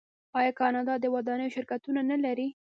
[0.39, 2.47] آیا کاناډا د ودانیو شرکتونه نلري؟